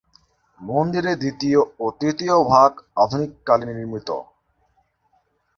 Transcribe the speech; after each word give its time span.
মন্দিরের 0.61 1.17
দ্বিতীয় 1.19 1.59
ও 1.79 1.85
তৃতীয় 1.99 2.35
ভাগ 2.51 2.71
আধুনিককালে 2.97 3.65
নির্মিত। 3.69 4.09